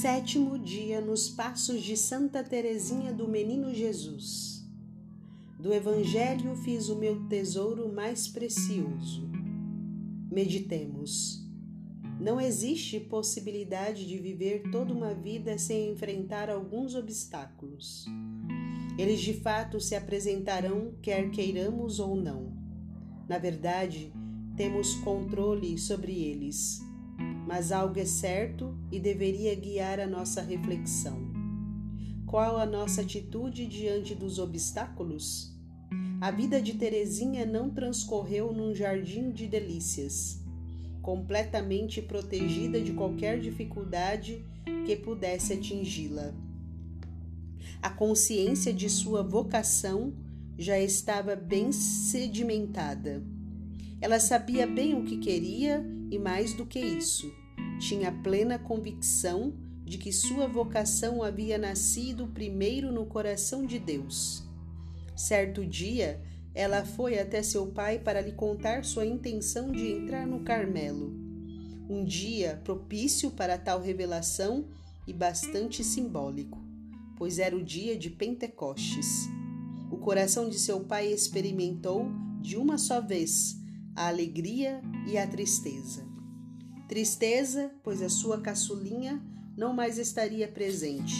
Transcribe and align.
Sétimo 0.00 0.58
dia 0.58 0.98
nos 0.98 1.28
passos 1.28 1.82
de 1.82 1.94
Santa 1.94 2.42
Teresinha 2.42 3.12
do 3.12 3.28
Menino 3.28 3.74
Jesus. 3.74 4.66
Do 5.58 5.74
Evangelho 5.74 6.56
fiz 6.56 6.88
o 6.88 6.96
meu 6.96 7.28
tesouro 7.28 7.92
mais 7.92 8.26
precioso. 8.26 9.28
Meditemos. 10.32 11.46
Não 12.18 12.40
existe 12.40 12.98
possibilidade 12.98 14.08
de 14.08 14.16
viver 14.16 14.70
toda 14.70 14.94
uma 14.94 15.12
vida 15.12 15.58
sem 15.58 15.90
enfrentar 15.90 16.48
alguns 16.48 16.94
obstáculos. 16.94 18.06
Eles 18.96 19.20
de 19.20 19.34
fato 19.34 19.78
se 19.78 19.94
apresentarão, 19.94 20.94
quer 21.02 21.30
queiramos 21.30 22.00
ou 22.00 22.16
não. 22.16 22.56
Na 23.28 23.36
verdade, 23.36 24.10
temos 24.56 24.94
controle 24.94 25.76
sobre 25.76 26.22
eles 26.22 26.88
mas 27.50 27.72
algo 27.72 27.98
é 27.98 28.04
certo 28.04 28.78
e 28.92 29.00
deveria 29.00 29.52
guiar 29.56 29.98
a 29.98 30.06
nossa 30.06 30.40
reflexão. 30.40 31.18
Qual 32.24 32.56
a 32.56 32.64
nossa 32.64 33.00
atitude 33.00 33.66
diante 33.66 34.14
dos 34.14 34.38
obstáculos? 34.38 35.52
A 36.20 36.30
vida 36.30 36.62
de 36.62 36.74
Terezinha 36.74 37.44
não 37.44 37.68
transcorreu 37.68 38.52
num 38.52 38.72
jardim 38.72 39.32
de 39.32 39.48
delícias, 39.48 40.40
completamente 41.02 42.00
protegida 42.00 42.80
de 42.80 42.92
qualquer 42.92 43.40
dificuldade 43.40 44.44
que 44.86 44.94
pudesse 44.94 45.54
atingi-la. 45.54 46.32
A 47.82 47.90
consciência 47.90 48.72
de 48.72 48.88
sua 48.88 49.24
vocação 49.24 50.14
já 50.56 50.78
estava 50.78 51.34
bem 51.34 51.72
sedimentada. 51.72 53.24
Ela 54.00 54.20
sabia 54.20 54.68
bem 54.68 54.94
o 54.94 55.04
que 55.04 55.18
queria 55.18 55.84
e 56.12 56.16
mais 56.16 56.54
do 56.54 56.64
que 56.64 56.78
isso, 56.78 57.39
tinha 57.78 58.12
plena 58.12 58.58
convicção 58.58 59.54
de 59.84 59.98
que 59.98 60.12
sua 60.12 60.46
vocação 60.46 61.22
havia 61.22 61.58
nascido 61.58 62.28
primeiro 62.28 62.92
no 62.92 63.06
coração 63.06 63.66
de 63.66 63.78
Deus. 63.78 64.44
Certo 65.16 65.66
dia, 65.66 66.22
ela 66.54 66.84
foi 66.84 67.18
até 67.18 67.42
seu 67.42 67.66
pai 67.66 67.98
para 67.98 68.20
lhe 68.20 68.32
contar 68.32 68.84
sua 68.84 69.06
intenção 69.06 69.70
de 69.72 69.90
entrar 69.90 70.26
no 70.26 70.40
Carmelo. 70.40 71.12
Um 71.88 72.04
dia 72.04 72.60
propício 72.64 73.30
para 73.30 73.58
tal 73.58 73.80
revelação 73.80 74.68
e 75.06 75.12
bastante 75.12 75.82
simbólico, 75.82 76.62
pois 77.16 77.38
era 77.38 77.56
o 77.56 77.62
dia 77.62 77.96
de 77.96 78.10
Pentecostes. 78.10 79.28
O 79.90 79.96
coração 79.96 80.48
de 80.48 80.58
seu 80.58 80.80
pai 80.80 81.12
experimentou, 81.12 82.06
de 82.40 82.56
uma 82.56 82.78
só 82.78 83.00
vez, 83.00 83.56
a 83.96 84.06
alegria 84.06 84.80
e 85.06 85.18
a 85.18 85.26
tristeza. 85.26 86.09
Tristeza, 86.90 87.70
pois 87.84 88.02
a 88.02 88.08
sua 88.08 88.40
caçulinha 88.40 89.22
não 89.56 89.72
mais 89.72 89.96
estaria 89.96 90.48
presente, 90.48 91.14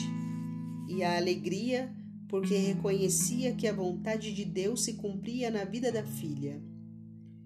e 0.89 1.05
a 1.05 1.17
alegria, 1.17 1.95
porque 2.29 2.57
reconhecia 2.57 3.55
que 3.55 3.69
a 3.69 3.73
vontade 3.73 4.35
de 4.35 4.45
Deus 4.45 4.83
se 4.83 4.95
cumpria 4.95 5.49
na 5.49 5.63
vida 5.63 5.93
da 5.93 6.03
filha. 6.03 6.61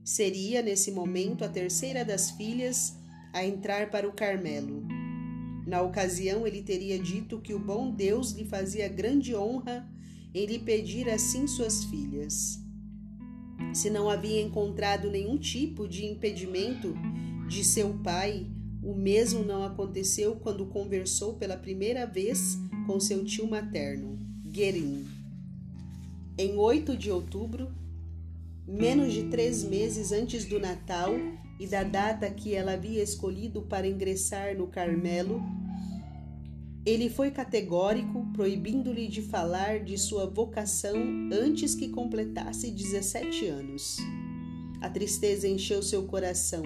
Seria, 0.02 0.62
nesse 0.62 0.90
momento, 0.90 1.44
a 1.44 1.50
terceira 1.50 2.02
das 2.02 2.30
filhas 2.30 2.96
a 3.30 3.44
entrar 3.44 3.90
para 3.90 4.08
o 4.08 4.14
Carmelo. 4.14 4.82
Na 5.66 5.82
ocasião, 5.82 6.46
ele 6.46 6.62
teria 6.62 6.98
dito 6.98 7.42
que 7.42 7.52
o 7.52 7.58
bom 7.58 7.90
Deus 7.90 8.30
lhe 8.30 8.46
fazia 8.46 8.88
grande 8.88 9.36
honra 9.36 9.86
em 10.32 10.46
lhe 10.46 10.58
pedir 10.58 11.10
assim 11.10 11.46
suas 11.46 11.84
filhas. 11.84 12.58
Se 13.74 13.90
não 13.90 14.08
havia 14.08 14.40
encontrado 14.40 15.10
nenhum 15.10 15.36
tipo 15.36 15.86
de 15.86 16.06
impedimento 16.06 16.94
de 17.48 17.62
seu 17.62 17.94
pai, 18.02 18.46
o 18.82 18.94
mesmo 18.94 19.44
não 19.44 19.64
aconteceu 19.64 20.36
quando 20.36 20.66
conversou 20.66 21.34
pela 21.34 21.56
primeira 21.56 22.06
vez 22.06 22.58
com 22.86 23.00
seu 23.00 23.24
tio 23.24 23.48
materno, 23.48 24.18
Guerin. 24.46 25.06
Em 26.36 26.56
8 26.56 26.96
de 26.96 27.10
outubro, 27.10 27.72
menos 28.66 29.12
de 29.12 29.24
três 29.24 29.62
meses 29.62 30.12
antes 30.12 30.44
do 30.44 30.58
Natal 30.58 31.14
e 31.58 31.66
da 31.66 31.82
data 31.82 32.28
que 32.30 32.54
ela 32.54 32.72
havia 32.72 33.02
escolhido 33.02 33.62
para 33.62 33.86
ingressar 33.86 34.56
no 34.56 34.66
Carmelo, 34.66 35.40
ele 36.84 37.08
foi 37.08 37.30
categórico, 37.30 38.26
proibindo-lhe 38.34 39.08
de 39.08 39.22
falar 39.22 39.80
de 39.80 39.96
sua 39.96 40.26
vocação 40.26 40.96
antes 41.32 41.74
que 41.74 41.88
completasse 41.88 42.70
17 42.70 43.46
anos. 43.46 43.96
A 44.82 44.90
tristeza 44.90 45.48
encheu 45.48 45.82
seu 45.82 46.02
coração 46.02 46.62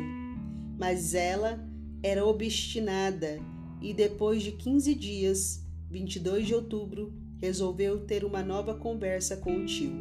mas 0.79 1.15
ela 1.15 1.59
era 2.03 2.25
obstinada 2.25 3.41
e 3.83 3.93
depois 3.93 4.43
de 4.43 4.53
15 4.53 4.95
dias, 4.95 5.65
22 5.91 6.47
de 6.47 6.55
outubro, 6.55 7.13
resolveu 7.39 8.05
ter 8.05 8.25
uma 8.25 8.43
nova 8.43 8.75
conversa 8.75 9.37
com 9.37 9.57
o 9.57 9.67
tio. 9.67 9.93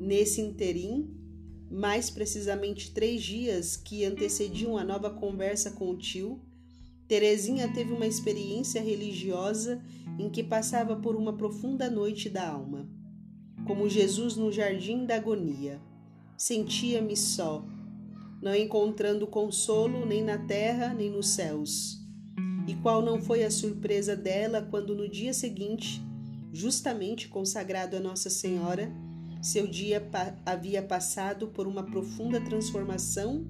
Nesse 0.00 0.40
interim, 0.40 1.10
mais 1.70 2.10
precisamente 2.10 2.92
três 2.92 3.22
dias 3.22 3.76
que 3.76 4.04
antecediam 4.04 4.76
a 4.76 4.84
nova 4.84 5.10
conversa 5.10 5.70
com 5.70 5.90
o 5.90 5.96
tio, 5.96 6.40
Terezinha 7.06 7.72
teve 7.72 7.92
uma 7.92 8.06
experiência 8.06 8.82
religiosa 8.82 9.82
em 10.18 10.28
que 10.28 10.42
passava 10.42 10.96
por 10.96 11.16
uma 11.16 11.32
profunda 11.32 11.90
noite 11.90 12.28
da 12.28 12.48
alma. 12.48 12.88
Como 13.66 13.88
Jesus 13.88 14.36
no 14.36 14.52
jardim 14.52 15.04
da 15.04 15.16
agonia. 15.16 15.80
Sentia-me 16.36 17.16
só, 17.16 17.64
não 18.40 18.54
encontrando 18.54 19.26
consolo 19.26 20.06
nem 20.06 20.22
na 20.22 20.38
terra 20.38 20.94
nem 20.94 21.10
nos 21.10 21.28
céus. 21.30 21.98
E 22.66 22.74
qual 22.74 23.02
não 23.02 23.20
foi 23.20 23.44
a 23.44 23.50
surpresa 23.50 24.14
dela 24.14 24.66
quando 24.70 24.94
no 24.94 25.08
dia 25.08 25.32
seguinte, 25.32 26.02
justamente 26.52 27.28
consagrado 27.28 27.96
a 27.96 28.00
Nossa 28.00 28.28
Senhora, 28.30 28.92
seu 29.42 29.66
dia 29.66 30.00
pa 30.00 30.34
havia 30.44 30.82
passado 30.82 31.48
por 31.48 31.66
uma 31.66 31.82
profunda 31.82 32.40
transformação 32.40 33.46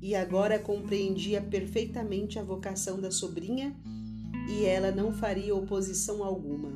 e 0.00 0.14
agora 0.14 0.58
compreendia 0.58 1.40
perfeitamente 1.40 2.38
a 2.38 2.42
vocação 2.42 3.00
da 3.00 3.10
sobrinha 3.10 3.76
e 4.48 4.64
ela 4.64 4.90
não 4.90 5.12
faria 5.12 5.54
oposição 5.54 6.24
alguma. 6.24 6.72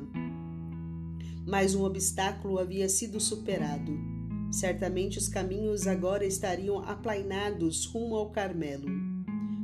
Mas 1.45 1.75
um 1.75 1.83
obstáculo 1.83 2.59
havia 2.59 2.87
sido 2.87 3.19
superado 3.19 4.12
Certamente 4.53 5.17
os 5.17 5.27
caminhos 5.27 5.87
agora 5.87 6.23
estariam 6.23 6.77
aplainados 6.77 7.87
rumo 7.87 8.15
ao 8.15 8.29
Carmelo. 8.29 8.87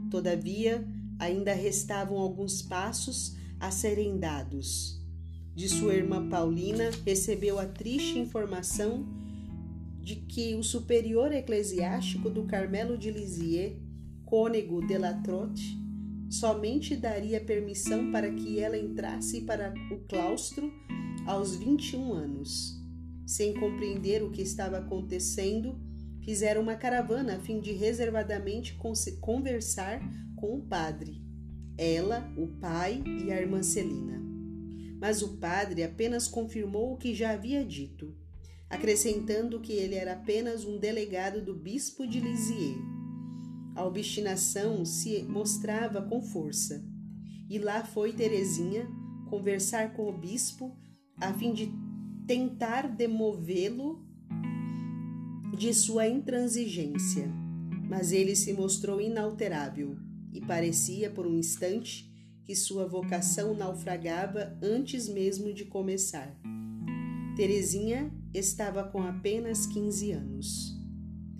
Todavia, 0.09 0.83
ainda 1.19 1.53
restavam 1.53 2.17
alguns 2.17 2.63
passos 2.63 3.35
a 3.59 3.69
serem 3.69 4.17
dados. 4.17 4.99
De 5.53 5.69
sua 5.69 5.93
irmã 5.93 6.27
Paulina, 6.27 6.89
recebeu 7.05 7.59
a 7.59 7.67
triste 7.67 8.17
informação 8.17 9.05
de 10.01 10.15
que 10.15 10.55
o 10.55 10.63
superior 10.63 11.31
eclesiástico 11.31 12.27
do 12.27 12.45
Carmelo 12.45 12.97
de 12.97 13.11
Lisieux, 13.11 13.77
cônego 14.25 14.81
de 14.87 14.97
la 14.97 15.13
Trotte, 15.13 15.77
somente 16.31 16.95
daria 16.95 17.39
permissão 17.39 18.11
para 18.11 18.31
que 18.33 18.59
ela 18.59 18.77
entrasse 18.77 19.41
para 19.41 19.71
o 19.91 19.99
claustro 20.07 20.73
aos 21.27 21.55
21 21.55 22.11
anos 22.11 22.78
sem 23.29 23.53
compreender 23.53 24.23
o 24.23 24.31
que 24.31 24.41
estava 24.41 24.79
acontecendo, 24.79 25.79
fizeram 26.23 26.63
uma 26.63 26.75
caravana 26.75 27.35
a 27.35 27.39
fim 27.39 27.61
de 27.61 27.71
reservadamente 27.71 28.75
conversar 29.21 30.01
com 30.35 30.57
o 30.57 30.63
padre, 30.63 31.21
ela, 31.77 32.27
o 32.35 32.47
pai 32.59 33.03
e 33.23 33.31
a 33.31 33.39
irmã 33.39 33.61
Celina. 33.61 34.19
Mas 34.99 35.21
o 35.21 35.37
padre 35.37 35.83
apenas 35.83 36.27
confirmou 36.27 36.93
o 36.93 36.97
que 36.97 37.13
já 37.13 37.33
havia 37.33 37.63
dito, 37.63 38.17
acrescentando 38.67 39.61
que 39.61 39.73
ele 39.73 39.93
era 39.93 40.13
apenas 40.13 40.65
um 40.65 40.79
delegado 40.79 41.39
do 41.39 41.53
bispo 41.53 42.07
de 42.07 42.19
Lisieux. 42.19 42.79
A 43.75 43.85
obstinação 43.85 44.83
se 44.83 45.21
mostrava 45.21 46.01
com 46.01 46.19
força, 46.19 46.83
e 47.47 47.59
lá 47.59 47.85
foi 47.85 48.11
Terezinha 48.11 48.89
conversar 49.29 49.93
com 49.93 50.09
o 50.09 50.17
bispo 50.17 50.75
a 51.21 51.31
fim 51.31 51.53
de 51.53 51.71
tentar 52.29 52.87
demovê-lo 52.87 54.05
de 55.57 55.73
sua 55.73 56.07
intransigência, 56.07 57.27
mas 57.89 58.11
ele 58.11 58.35
se 58.35 58.53
mostrou 58.53 59.01
inalterável 59.01 59.97
e 60.31 60.39
parecia 60.39 61.09
por 61.09 61.25
um 61.25 61.39
instante 61.39 62.07
que 62.45 62.55
sua 62.55 62.85
vocação 62.85 63.55
naufragava 63.55 64.55
antes 64.61 65.09
mesmo 65.09 65.51
de 65.51 65.65
começar. 65.65 66.39
Terezinha 67.35 68.13
estava 68.31 68.83
com 68.83 69.01
apenas 69.01 69.65
15 69.65 70.11
anos. 70.11 70.77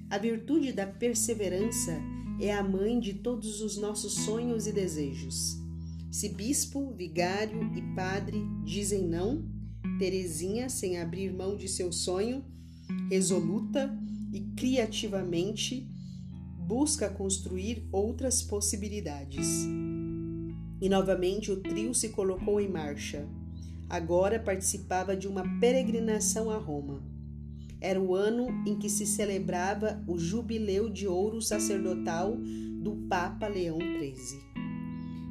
A 0.10 0.18
virtude 0.18 0.74
da 0.74 0.88
perseverança 0.88 2.02
é 2.42 2.52
a 2.52 2.64
mãe 2.64 3.00
de 3.00 3.14
todos 3.14 3.62
os 3.62 3.78
nossos 3.78 4.14
sonhos 4.26 4.66
e 4.66 4.72
desejos. 4.72 5.56
Se 6.12 6.30
bispo, 6.30 6.92
vigário 6.96 7.72
e 7.76 7.96
padre 7.96 8.44
dizem 8.66 9.08
não, 9.08 9.59
Terezinha, 9.98 10.70
sem 10.70 11.00
abrir 11.00 11.34
mão 11.34 11.56
de 11.56 11.68
seu 11.68 11.92
sonho, 11.92 12.44
resoluta 13.10 13.96
e 14.34 14.42
criativamente 14.56 15.88
busca 16.68 17.10
construir 17.10 17.88
outras 17.92 18.42
possibilidades. 18.42 19.66
E 20.82 20.88
novamente 20.88 21.52
o 21.52 21.58
trio 21.58 21.94
se 21.94 22.10
colocou 22.10 22.62
em 22.62 22.70
marcha. 22.70 23.28
Agora 23.90 24.40
participava 24.40 25.16
de 25.18 25.28
uma 25.28 25.44
peregrinação 25.60 26.52
a 26.52 26.58
Roma. 26.58 27.02
Era 27.82 28.00
o 28.00 28.14
ano 28.14 28.48
em 28.68 28.78
que 28.78 28.90
se 28.90 29.06
celebrava 29.06 30.04
o 30.08 30.18
jubileu 30.18 30.90
de 30.90 31.08
ouro 31.08 31.42
sacerdotal 31.42 32.36
do 32.36 33.08
Papa 33.10 33.48
Leão 33.48 33.80
XIII. 33.80 34.40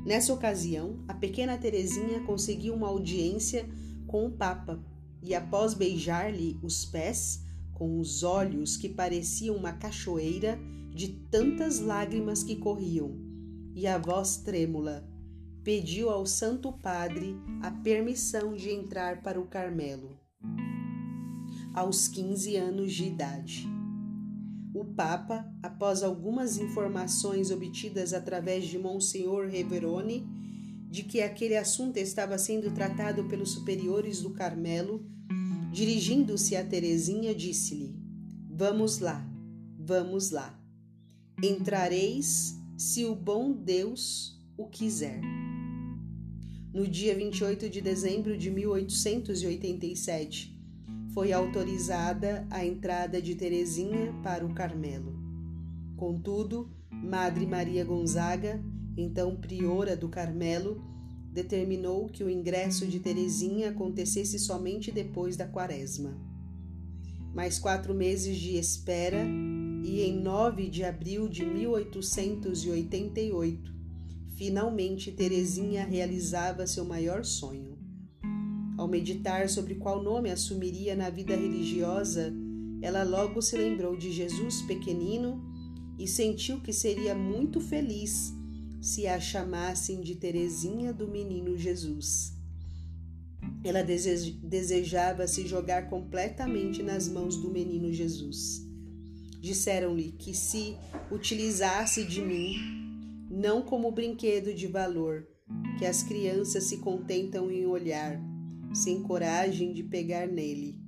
Nessa 0.04 0.32
ocasião, 0.32 1.04
a 1.06 1.14
pequena 1.14 1.56
Teresinha 1.56 2.20
conseguiu 2.20 2.74
uma 2.74 2.88
audiência 2.88 3.68
com 4.08 4.26
o 4.26 4.32
Papa 4.32 4.82
e, 5.22 5.34
após 5.34 5.75
beijar-lhe 5.75 6.58
os 6.62 6.84
pés, 6.84 7.44
com 7.72 8.00
os 8.00 8.25
olhos 8.25 8.76
que 8.76 8.88
pareciam 8.88 9.55
uma 9.55 9.72
cachoeira 9.72 10.58
de 10.93 11.08
tantas 11.31 11.78
lágrimas 11.78 12.43
que 12.43 12.56
corriam, 12.56 13.16
e 13.72 13.87
a 13.87 13.96
voz 13.96 14.38
trêmula, 14.38 15.08
pediu 15.62 16.10
ao 16.10 16.26
Santo 16.26 16.72
Padre 16.72 17.37
a 17.62 17.70
permissão 17.70 18.55
de 18.55 18.70
entrar 18.70 19.22
para 19.22 19.40
o 19.40 19.46
Carmelo. 19.46 20.19
Aos 21.72 22.08
15 22.08 22.56
anos 22.56 22.93
de 22.93 23.05
idade. 23.05 23.69
O 24.75 24.84
Papa, 24.84 25.49
após 25.62 26.02
algumas 26.02 26.58
informações 26.58 27.50
obtidas 27.50 28.12
através 28.12 28.64
de 28.64 28.78
Monsenhor 28.78 29.46
Reverone, 29.46 30.26
de 30.98 31.04
que 31.04 31.22
aquele 31.22 31.56
assunto 31.56 31.96
estava 31.96 32.36
sendo 32.38 32.72
tratado 32.72 33.22
pelos 33.26 33.52
superiores 33.52 34.20
do 34.20 34.30
Carmelo, 34.30 35.06
dirigindo-se 35.70 36.56
a 36.56 36.64
Teresinha, 36.64 37.32
disse-lhe: 37.32 37.94
Vamos 38.50 38.98
lá, 38.98 39.24
vamos 39.78 40.32
lá. 40.32 40.60
Entrareis 41.40 42.58
se 42.76 43.04
o 43.04 43.14
bom 43.14 43.52
Deus 43.52 44.42
o 44.56 44.66
quiser. 44.66 45.20
No 46.74 46.84
dia 46.84 47.14
28 47.14 47.70
de 47.70 47.80
dezembro 47.80 48.36
de 48.36 48.50
1887, 48.50 50.60
foi 51.14 51.32
autorizada 51.32 52.44
a 52.50 52.66
entrada 52.66 53.22
de 53.22 53.36
Teresinha 53.36 54.12
para 54.24 54.44
o 54.44 54.52
Carmelo. 54.52 55.16
Contudo, 55.96 56.68
Madre 56.90 57.46
Maria 57.46 57.84
Gonzaga, 57.84 58.60
então 58.98 59.34
priora 59.36 59.96
do 59.96 60.08
Carmelo, 60.08 60.82
determinou 61.32 62.08
que 62.08 62.24
o 62.24 62.30
ingresso 62.30 62.84
de 62.84 62.98
Teresinha 62.98 63.70
acontecesse 63.70 64.40
somente 64.40 64.90
depois 64.90 65.36
da 65.36 65.46
quaresma. 65.46 66.20
Mais 67.32 67.60
quatro 67.60 67.94
meses 67.94 68.36
de 68.36 68.56
espera 68.56 69.24
e 69.84 70.02
em 70.02 70.20
9 70.20 70.68
de 70.68 70.82
abril 70.82 71.28
de 71.28 71.46
1888, 71.46 73.72
finalmente 74.36 75.12
Teresinha 75.12 75.84
realizava 75.84 76.66
seu 76.66 76.84
maior 76.84 77.24
sonho. 77.24 77.78
Ao 78.76 78.88
meditar 78.88 79.48
sobre 79.48 79.76
qual 79.76 80.02
nome 80.02 80.28
assumiria 80.28 80.96
na 80.96 81.08
vida 81.08 81.36
religiosa, 81.36 82.34
ela 82.82 83.04
logo 83.04 83.40
se 83.40 83.56
lembrou 83.56 83.96
de 83.96 84.10
Jesus 84.10 84.60
pequenino 84.62 85.40
e 85.96 86.08
sentiu 86.08 86.60
que 86.60 86.72
seria 86.72 87.14
muito 87.14 87.60
feliz 87.60 88.36
se 88.80 89.06
a 89.06 89.19
chamassem 89.19 90.00
de 90.00 90.14
Teresinha 90.14 90.92
do 90.92 91.08
Menino 91.08 91.56
Jesus. 91.56 92.32
Ela 93.64 93.82
desejava 93.82 95.26
se 95.26 95.46
jogar 95.46 95.88
completamente 95.88 96.82
nas 96.82 97.08
mãos 97.08 97.36
do 97.36 97.50
Menino 97.50 97.92
Jesus. 97.92 98.66
Disseram-lhe 99.40 100.12
que 100.12 100.34
se 100.34 100.76
utilizasse 101.10 102.04
de 102.04 102.22
mim, 102.22 102.54
não 103.30 103.62
como 103.62 103.90
brinquedo 103.90 104.54
de 104.54 104.66
valor, 104.66 105.26
que 105.78 105.84
as 105.84 106.02
crianças 106.02 106.64
se 106.64 106.78
contentam 106.78 107.50
em 107.50 107.66
olhar, 107.66 108.20
sem 108.72 109.02
coragem 109.02 109.72
de 109.72 109.82
pegar 109.82 110.26
nele, 110.26 110.78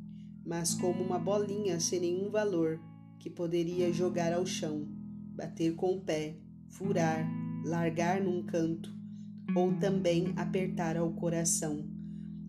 mas 0.44 0.74
como 0.74 1.02
uma 1.02 1.18
bolinha 1.18 1.80
sem 1.80 2.00
nenhum 2.00 2.30
valor 2.30 2.80
que 3.18 3.30
poderia 3.30 3.92
jogar 3.92 4.32
ao 4.32 4.46
chão, 4.46 4.88
bater 5.34 5.74
com 5.74 5.96
o 5.96 6.00
pé, 6.00 6.36
furar, 6.68 7.28
largar 7.64 8.20
num 8.20 8.44
canto, 8.44 8.94
ou 9.54 9.72
também 9.78 10.32
apertar 10.36 10.96
ao 10.96 11.12
coração, 11.12 11.88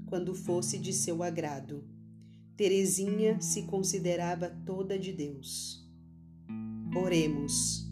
quando 0.05 0.33
fosse 0.35 0.77
de 0.77 0.93
seu 0.93 1.23
agrado. 1.23 1.83
Teresinha 2.55 3.39
se 3.41 3.63
considerava 3.63 4.49
toda 4.65 4.99
de 4.99 5.11
Deus. 5.11 5.89
Oremos. 6.95 7.89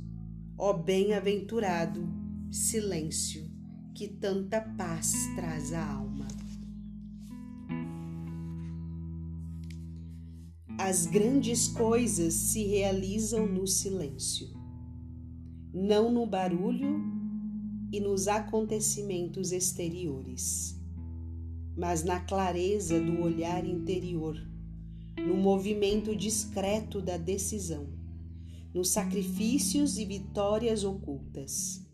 Ó 0.57 0.73
bem-aventurado 0.73 2.07
silêncio 2.51 3.49
que 3.95 4.07
tanta 4.07 4.61
paz 4.61 5.13
traz 5.35 5.73
à 5.73 5.93
alma. 5.93 6.27
As 10.77 11.05
grandes 11.05 11.67
coisas 11.67 12.33
se 12.33 12.65
realizam 12.65 13.45
no 13.45 13.67
silêncio, 13.67 14.47
não 15.73 16.11
no 16.11 16.25
barulho 16.25 17.01
e 17.91 17.99
nos 17.99 18.27
acontecimentos 18.27 19.51
exteriores, 19.51 20.79
mas 21.77 22.03
na 22.03 22.19
clareza 22.19 22.99
do 22.99 23.21
olhar 23.21 23.65
interior, 23.65 24.35
no 25.17 25.35
movimento 25.35 26.15
discreto 26.15 27.01
da 27.01 27.17
decisão, 27.17 27.87
nos 28.73 28.89
sacrifícios 28.89 29.97
e 29.97 30.05
vitórias 30.05 30.83
ocultas. 30.83 31.85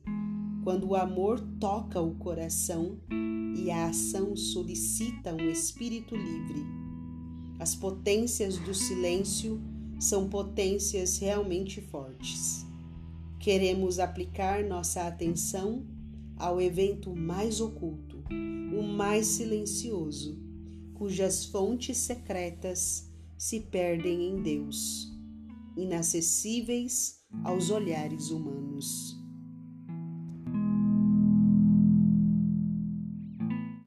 Quando 0.64 0.88
o 0.90 0.96
amor 0.96 1.40
toca 1.60 2.02
o 2.02 2.16
coração 2.16 3.00
e 3.56 3.70
a 3.70 3.88
ação 3.88 4.36
solicita 4.36 5.34
um 5.34 5.50
espírito 5.50 6.16
livre 6.16 6.86
as 7.58 7.74
potências 7.74 8.58
do 8.58 8.74
silêncio 8.74 9.62
são 9.98 10.28
potências 10.28 11.18
realmente 11.18 11.82
fortes. 11.82 12.65
Queremos 13.40 14.00
aplicar 14.00 14.64
nossa 14.64 15.08
atenção 15.08 15.86
ao 16.38 16.60
evento 16.60 17.16
mais 17.16 17.62
oculto, 17.62 18.24
o 18.78 18.82
mais 18.84 19.28
silencioso, 19.28 20.38
cujas 20.94 21.46
fontes 21.46 21.98
secretas 21.98 23.12
se 23.38 23.60
perdem 23.60 24.30
em 24.30 24.42
Deus, 24.42 25.12
inacessíveis 25.78 27.24
aos 27.44 27.70
olhares 27.70 28.30
humanos. 28.32 29.15